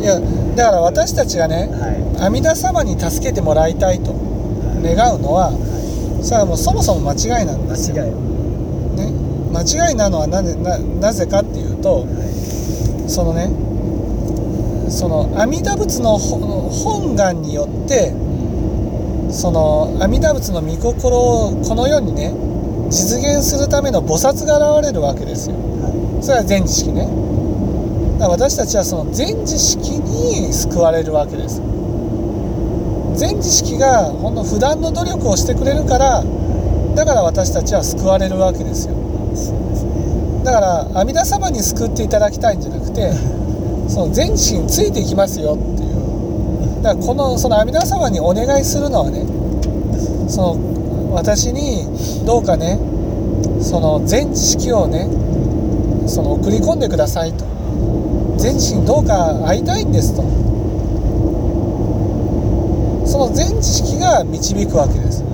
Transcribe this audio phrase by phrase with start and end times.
[0.00, 0.20] いや
[0.56, 2.24] だから私たちがねはい。
[2.24, 4.12] 阿弥陀様に助けてもらいたいと
[4.82, 5.52] 願うのは
[6.22, 8.12] それはもうそもそも間違いなんですよ、間違い
[8.96, 9.12] ね、
[9.52, 12.06] 間違いなのはなぜななぜかっていうと
[13.06, 13.50] そのね
[14.90, 16.38] その阿弥陀仏のほ
[16.70, 18.12] 本願によって
[19.30, 22.32] その阿弥陀仏の御心をこの世にね
[22.90, 25.56] 実現するための菩薩が現れるわけですよ。
[26.20, 27.06] それは全知識ね
[28.18, 31.62] だから私たちはその全知識に救われるわけです。
[33.14, 36.24] 全知識がほんの普段の努力をしてくれるから
[36.94, 38.94] だから私たちは救われるわけですよ。
[40.44, 43.12] だから阿弥陀様に救っていただきたいんじゃなくて
[43.88, 46.82] その全知識についていきますよっていう。
[46.82, 49.26] だからこのその阿弥陀様にお願いするのはね
[50.28, 51.86] その私に
[52.26, 52.78] どうかね
[53.60, 55.06] その全知識をね
[56.08, 57.57] その送り込んでくださいと。
[58.38, 60.22] 全知識にどうか会いたいんですと。
[63.06, 65.24] その全知識が導くわけです。